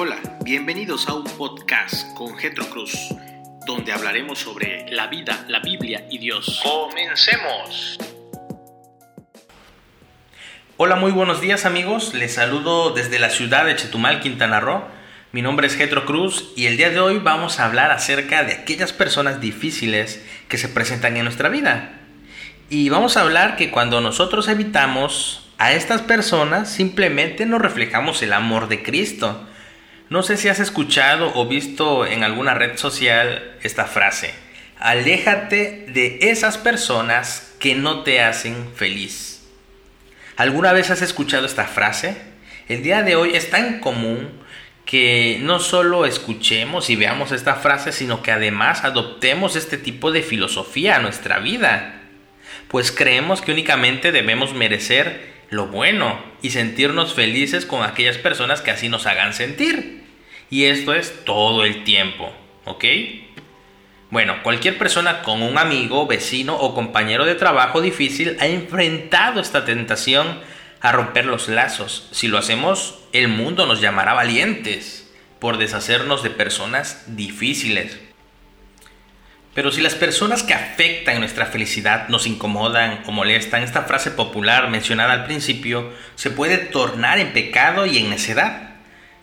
[0.00, 2.96] Hola, bienvenidos a un podcast con Getro Cruz,
[3.66, 6.60] donde hablaremos sobre la vida, la Biblia y Dios.
[6.62, 7.98] ¡Comencemos!
[10.76, 12.14] Hola, muy buenos días amigos.
[12.14, 14.84] Les saludo desde la ciudad de Chetumal, Quintana Roo.
[15.32, 18.52] Mi nombre es Getro Cruz y el día de hoy vamos a hablar acerca de
[18.52, 21.98] aquellas personas difíciles que se presentan en nuestra vida.
[22.70, 28.32] Y vamos a hablar que cuando nosotros evitamos a estas personas, simplemente no reflejamos el
[28.32, 29.44] amor de Cristo.
[30.10, 34.34] No sé si has escuchado o visto en alguna red social esta frase.
[34.78, 39.42] Aléjate de esas personas que no te hacen feliz.
[40.36, 42.16] ¿Alguna vez has escuchado esta frase?
[42.68, 44.30] El día de hoy es tan común
[44.84, 50.22] que no solo escuchemos y veamos esta frase, sino que además adoptemos este tipo de
[50.22, 51.98] filosofía a nuestra vida
[52.68, 58.70] pues creemos que únicamente debemos merecer lo bueno y sentirnos felices con aquellas personas que
[58.70, 59.97] así nos hagan sentir.
[60.50, 62.32] Y esto es todo el tiempo,
[62.64, 62.84] ¿ok?
[64.10, 69.66] Bueno, cualquier persona con un amigo, vecino o compañero de trabajo difícil ha enfrentado esta
[69.66, 70.40] tentación
[70.80, 72.08] a romper los lazos.
[72.12, 77.98] Si lo hacemos, el mundo nos llamará valientes por deshacernos de personas difíciles.
[79.54, 84.70] Pero si las personas que afectan nuestra felicidad nos incomodan o molestan, esta frase popular
[84.70, 88.67] mencionada al principio se puede tornar en pecado y en necedad.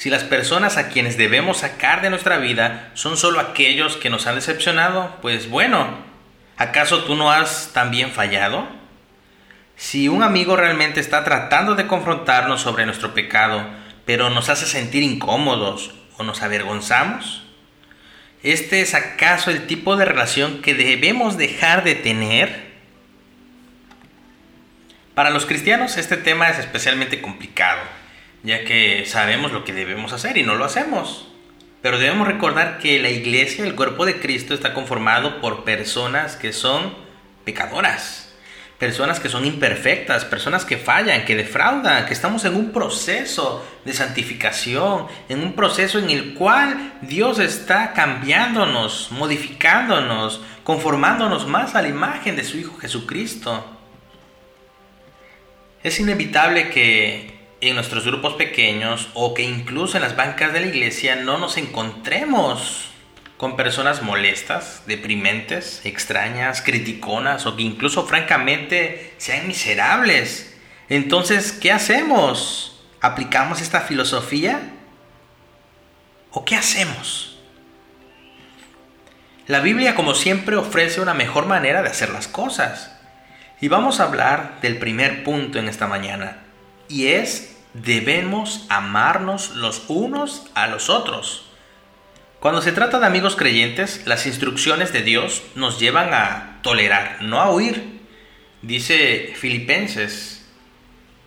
[0.00, 4.26] Si las personas a quienes debemos sacar de nuestra vida son solo aquellos que nos
[4.26, 5.88] han decepcionado, pues bueno,
[6.56, 8.66] ¿acaso tú no has también fallado?
[9.76, 13.66] Si un amigo realmente está tratando de confrontarnos sobre nuestro pecado,
[14.06, 17.44] pero nos hace sentir incómodos o nos avergonzamos,
[18.42, 22.70] ¿Este es acaso el tipo de relación que debemos dejar de tener?
[25.14, 27.82] Para los cristianos este tema es especialmente complicado,
[28.42, 31.28] ya que sabemos lo que debemos hacer y no lo hacemos.
[31.82, 36.52] Pero debemos recordar que la iglesia, el cuerpo de Cristo, está conformado por personas que
[36.52, 36.94] son
[37.44, 38.30] pecadoras
[38.80, 43.92] personas que son imperfectas, personas que fallan, que defraudan, que estamos en un proceso de
[43.92, 51.88] santificación, en un proceso en el cual Dios está cambiándonos, modificándonos, conformándonos más a la
[51.88, 53.62] imagen de su Hijo Jesucristo.
[55.82, 60.66] Es inevitable que en nuestros grupos pequeños o que incluso en las bancas de la
[60.66, 62.90] iglesia no nos encontremos
[63.36, 70.54] con personas molestas, deprimentes, extrañas, criticonas o que incluso francamente sean miserables.
[70.88, 72.82] Entonces, ¿qué hacemos?
[73.00, 74.60] ¿Aplicamos esta filosofía?
[76.32, 77.38] ¿O qué hacemos?
[79.46, 82.94] La Biblia, como siempre, ofrece una mejor manera de hacer las cosas.
[83.60, 86.49] Y vamos a hablar del primer punto en esta mañana.
[86.90, 91.46] Y es, debemos amarnos los unos a los otros.
[92.40, 97.40] Cuando se trata de amigos creyentes, las instrucciones de Dios nos llevan a tolerar, no
[97.40, 98.00] a huir.
[98.62, 100.48] Dice Filipenses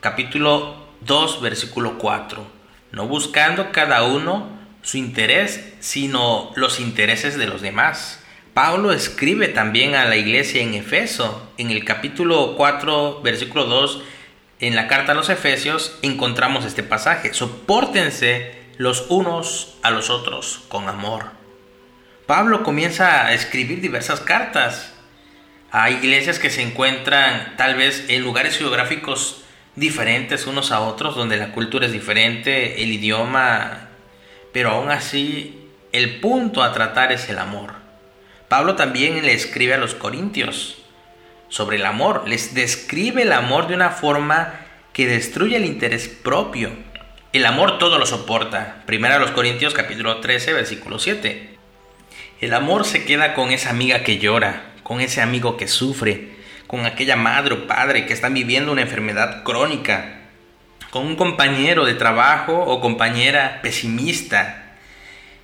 [0.00, 2.44] capítulo 2 versículo 4,
[2.90, 4.48] no buscando cada uno
[4.82, 8.20] su interés, sino los intereses de los demás.
[8.52, 14.02] Pablo escribe también a la iglesia en Efeso, en el capítulo 4 versículo 2,
[14.62, 20.62] en la carta a los Efesios encontramos este pasaje, soportense los unos a los otros
[20.68, 21.32] con amor.
[22.26, 24.94] Pablo comienza a escribir diversas cartas
[25.72, 29.42] a iglesias que se encuentran tal vez en lugares geográficos
[29.74, 33.88] diferentes unos a otros, donde la cultura es diferente, el idioma,
[34.52, 37.72] pero aún así el punto a tratar es el amor.
[38.48, 40.81] Pablo también le escribe a los corintios
[41.52, 44.54] sobre el amor, les describe el amor de una forma
[44.92, 46.70] que destruye el interés propio
[47.32, 48.82] el amor todo lo soporta.
[48.84, 51.56] Primera a los Corintios capítulo 13 versículo 7.
[52.42, 56.28] El amor se queda con esa amiga que llora, con ese amigo que sufre,
[56.66, 60.18] con aquella madre o padre que están viviendo una enfermedad crónica,
[60.90, 64.74] con un compañero de trabajo o compañera pesimista.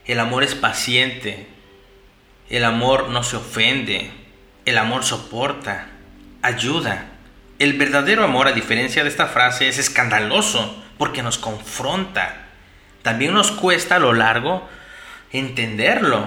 [0.04, 1.46] El amor es paciente.
[2.50, 4.10] El amor no se ofende.
[4.66, 5.88] El amor soporta,
[6.42, 7.06] ayuda.
[7.58, 12.46] El verdadero amor, a diferencia de esta frase, es escandaloso porque nos confronta.
[13.02, 14.68] También nos cuesta a lo largo
[15.32, 16.26] entenderlo,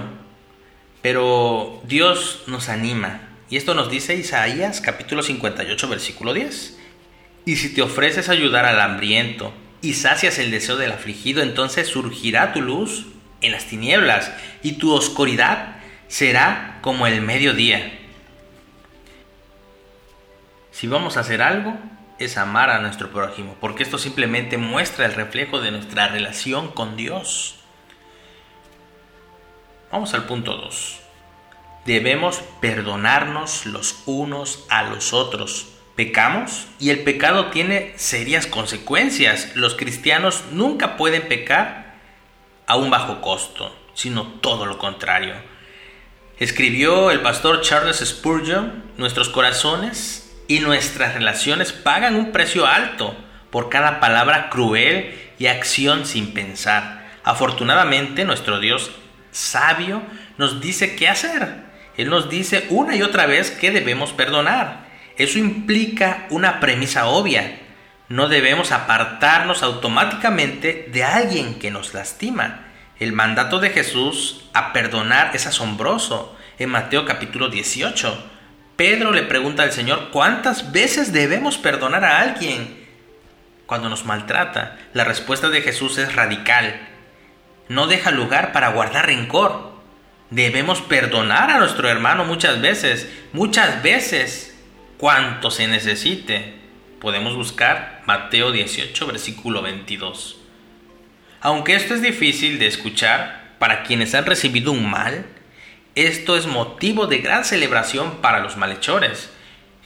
[1.01, 3.21] pero Dios nos anima.
[3.49, 6.77] Y esto nos dice Isaías capítulo 58 versículo 10.
[7.45, 12.53] Y si te ofreces ayudar al hambriento y sacias el deseo del afligido, entonces surgirá
[12.53, 13.07] tu luz
[13.41, 14.31] en las tinieblas
[14.63, 15.77] y tu oscuridad
[16.07, 18.00] será como el mediodía.
[20.81, 21.77] Si vamos a hacer algo,
[22.17, 26.97] es amar a nuestro prójimo, porque esto simplemente muestra el reflejo de nuestra relación con
[26.97, 27.59] Dios.
[29.91, 30.99] Vamos al punto 2.
[31.85, 35.67] Debemos perdonarnos los unos a los otros.
[35.95, 39.55] Pecamos y el pecado tiene serias consecuencias.
[39.55, 41.93] Los cristianos nunca pueden pecar
[42.65, 45.35] a un bajo costo, sino todo lo contrario.
[46.39, 53.15] Escribió el pastor Charles Spurgeon, nuestros corazones y nuestras relaciones pagan un precio alto
[53.49, 57.09] por cada palabra cruel y acción sin pensar.
[57.23, 58.91] Afortunadamente nuestro Dios
[59.31, 60.01] sabio
[60.37, 61.63] nos dice qué hacer.
[61.97, 64.87] Él nos dice una y otra vez que debemos perdonar.
[65.17, 67.59] Eso implica una premisa obvia.
[68.09, 72.67] No debemos apartarnos automáticamente de alguien que nos lastima.
[72.99, 76.37] El mandato de Jesús a perdonar es asombroso.
[76.59, 78.30] En Mateo capítulo 18,
[78.81, 82.83] Pedro le pregunta al Señor cuántas veces debemos perdonar a alguien
[83.67, 84.75] cuando nos maltrata.
[84.95, 86.81] La respuesta de Jesús es radical.
[87.69, 89.73] No deja lugar para guardar rencor.
[90.31, 94.59] Debemos perdonar a nuestro hermano muchas veces, muchas veces,
[94.97, 96.55] cuanto se necesite.
[96.99, 100.39] Podemos buscar Mateo 18, versículo 22.
[101.39, 105.27] Aunque esto es difícil de escuchar para quienes han recibido un mal,
[105.95, 109.29] esto es motivo de gran celebración para los malhechores.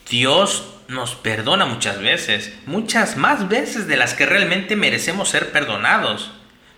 [0.09, 6.31] Dios nos perdona muchas veces, muchas más veces de las que realmente merecemos ser perdonados.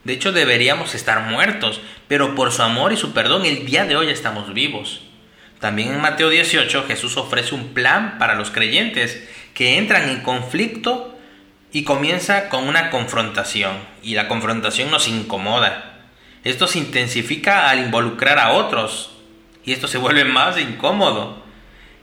[0.06, 3.98] De hecho, deberíamos estar muertos, pero por su amor y su perdón el día de
[3.98, 5.02] hoy estamos vivos.
[5.60, 11.18] También en Mateo 18 Jesús ofrece un plan para los creyentes que entran en conflicto
[11.74, 15.98] y comienza con una confrontación, y la confrontación nos incomoda.
[16.44, 19.17] Esto se intensifica al involucrar a otros,
[19.68, 21.44] y esto se vuelve más incómodo,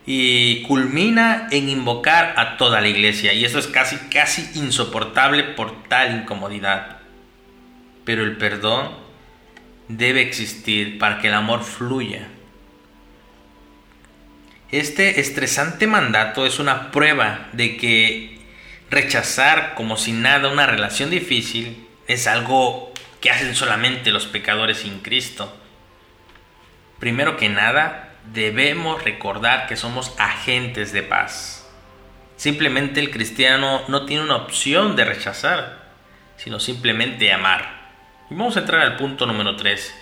[0.04, 5.82] y culmina en invocar a toda la iglesia, y eso es casi, casi insoportable por
[5.84, 6.98] tal incomodidad.
[8.04, 8.90] Pero el perdón
[9.88, 12.28] debe existir para que el amor fluya.
[14.70, 18.40] Este estresante mandato es una prueba de que
[18.90, 24.98] rechazar como si nada una relación difícil es algo que hacen solamente los pecadores sin
[24.98, 25.63] Cristo.
[26.98, 31.68] Primero que nada, debemos recordar que somos agentes de paz.
[32.36, 35.84] Simplemente el cristiano no tiene una opción de rechazar,
[36.36, 37.92] sino simplemente amar.
[38.30, 39.94] Y vamos a entrar al punto número 3,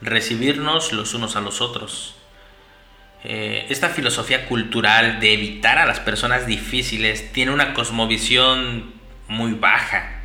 [0.00, 2.16] recibirnos los unos a los otros.
[3.24, 8.94] Eh, esta filosofía cultural de evitar a las personas difíciles tiene una cosmovisión
[9.28, 10.22] muy baja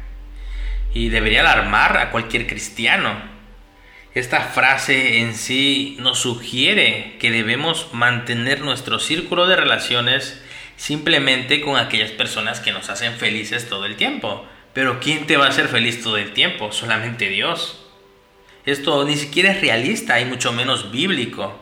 [0.94, 3.37] y debería alarmar a cualquier cristiano.
[4.18, 10.42] Esta frase en sí nos sugiere que debemos mantener nuestro círculo de relaciones
[10.76, 14.44] simplemente con aquellas personas que nos hacen felices todo el tiempo.
[14.74, 16.72] Pero ¿quién te va a hacer feliz todo el tiempo?
[16.72, 17.86] Solamente Dios.
[18.66, 21.56] Esto ni siquiera es realista y mucho menos bíblico.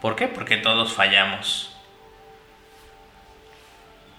[0.00, 0.26] ¿Por qué?
[0.26, 1.69] Porque todos fallamos.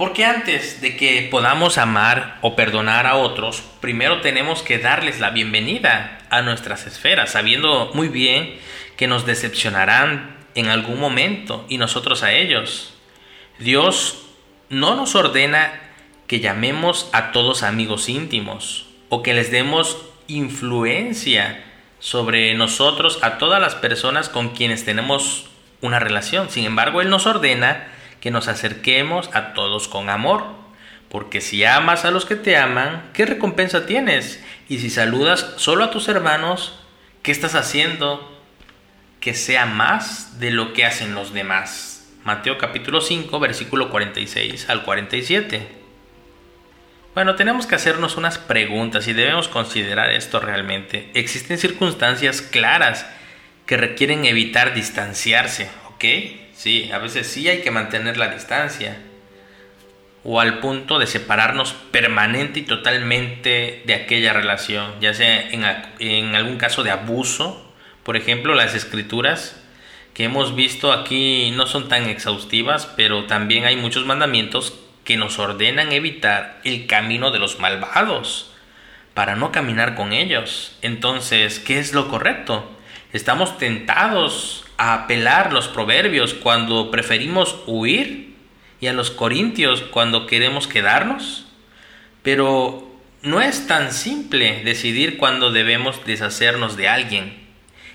[0.01, 5.29] Porque antes de que podamos amar o perdonar a otros, primero tenemos que darles la
[5.29, 8.55] bienvenida a nuestras esferas, sabiendo muy bien
[8.97, 12.95] que nos decepcionarán en algún momento y nosotros a ellos.
[13.59, 14.23] Dios
[14.69, 15.71] no nos ordena
[16.25, 21.63] que llamemos a todos amigos íntimos o que les demos influencia
[21.99, 26.49] sobre nosotros a todas las personas con quienes tenemos una relación.
[26.49, 27.90] Sin embargo, Él nos ordena
[28.21, 30.45] que nos acerquemos a todos con amor.
[31.09, 34.41] Porque si amas a los que te aman, ¿qué recompensa tienes?
[34.69, 36.79] Y si saludas solo a tus hermanos,
[37.21, 38.39] ¿qué estás haciendo?
[39.19, 42.09] Que sea más de lo que hacen los demás.
[42.23, 45.67] Mateo capítulo 5, versículo 46 al 47.
[47.13, 51.09] Bueno, tenemos que hacernos unas preguntas y debemos considerar esto realmente.
[51.13, 53.05] Existen circunstancias claras
[53.65, 56.05] que requieren evitar distanciarse, ¿ok?
[56.61, 58.99] Sí, a veces sí hay que mantener la distancia.
[60.23, 65.65] O al punto de separarnos permanente y totalmente de aquella relación, ya sea en,
[65.97, 67.73] en algún caso de abuso.
[68.03, 69.59] Por ejemplo, las escrituras
[70.13, 75.39] que hemos visto aquí no son tan exhaustivas, pero también hay muchos mandamientos que nos
[75.39, 78.50] ordenan evitar el camino de los malvados
[79.13, 80.77] para no caminar con ellos.
[80.81, 82.69] Entonces, ¿qué es lo correcto?
[83.13, 88.35] Estamos tentados a apelar los proverbios cuando preferimos huir
[88.79, 91.45] y a los corintios cuando queremos quedarnos.
[92.23, 92.89] Pero
[93.21, 97.41] no es tan simple decidir cuándo debemos deshacernos de alguien.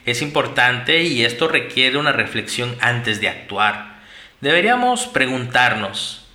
[0.04, 4.02] Es importante y esto requiere una reflexión antes de actuar.
[4.40, 6.25] Deberíamos preguntarnos,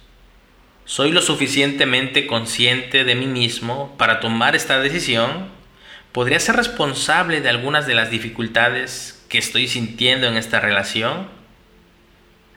[0.92, 5.48] ¿soy lo suficientemente consciente de mí mismo para tomar esta decisión?
[6.12, 11.30] podría ser responsable de algunas de las dificultades que estoy sintiendo en esta relación?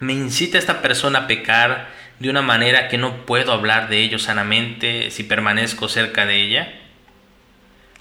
[0.00, 1.87] ¿Me incita esta persona a pecar
[2.19, 6.75] de una manera que no puedo hablar de ello sanamente si permanezco cerca de ella?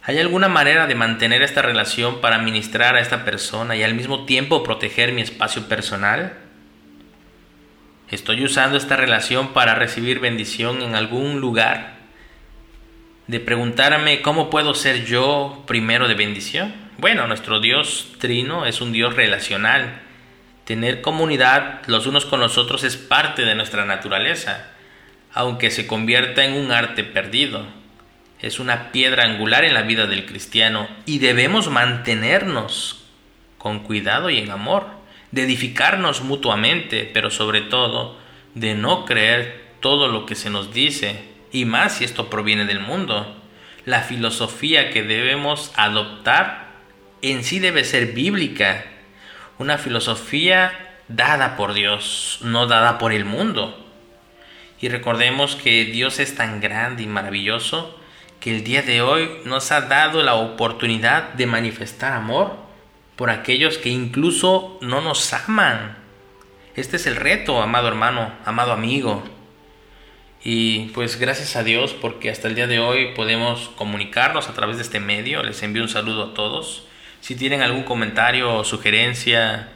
[0.02, 4.26] ¿Hay alguna manera de mantener esta relación para ministrar a esta persona y al mismo
[4.26, 6.43] tiempo proteger mi espacio personal?
[8.10, 11.96] ¿Estoy usando esta relación para recibir bendición en algún lugar?
[13.28, 16.74] De preguntarme cómo puedo ser yo primero de bendición.
[16.98, 20.04] Bueno, nuestro Dios trino es un Dios relacional
[20.66, 24.68] Tener comunidad los unos con los otros es parte de nuestra naturaleza,
[25.34, 27.66] aunque se convierta en un arte perdido.
[28.40, 33.04] Es una piedra angular en la vida del cristiano y debemos mantenernos
[33.58, 34.88] con cuidado y en amor,
[35.34, 38.16] de edificarnos mutuamente, pero sobre todo
[38.54, 42.80] de no creer todo lo que se nos dice, y más si esto proviene del
[42.80, 43.36] mundo.
[43.84, 46.68] La filosofía que debemos adoptar
[47.24, 48.86] en sí debe ser bíblica
[49.58, 50.72] una filosofía
[51.08, 53.84] dada por Dios, no dada por el mundo.
[54.82, 58.00] Y recordemos que Dios es tan grande y maravilloso
[58.40, 62.63] que el día de hoy nos ha dado la oportunidad de manifestar amor
[63.16, 65.98] por aquellos que incluso no nos aman.
[66.76, 69.24] Este es el reto, amado hermano, amado amigo.
[70.44, 74.78] Y pues gracias a Dios porque hasta el día de hoy podemos comunicarnos a través
[74.78, 75.44] de este medio.
[75.44, 76.86] Les envío un saludo a todos.
[77.22, 79.70] Si tienen algún comentario o sugerencia,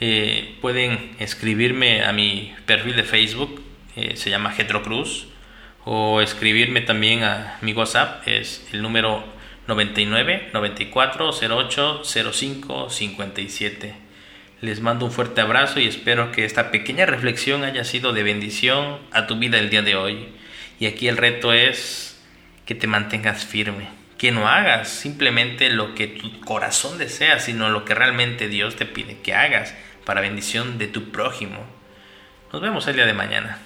[0.00, 3.60] eh, pueden escribirme a mi perfil de Facebook,
[3.96, 5.26] eh, se llama Getro Cruz,
[5.84, 9.24] o escribirme también a mi WhatsApp, es el número
[9.68, 13.94] 99 94 08 05 57.
[14.60, 18.98] Les mando un fuerte abrazo y espero que esta pequeña reflexión haya sido de bendición
[19.12, 20.28] a tu vida el día de hoy.
[20.80, 22.20] Y aquí el reto es
[22.66, 27.84] que te mantengas firme que no hagas simplemente lo que tu corazón desea, sino lo
[27.84, 31.64] que realmente Dios te pide que hagas para bendición de tu prójimo.
[32.52, 33.58] Nos vemos el día de mañana.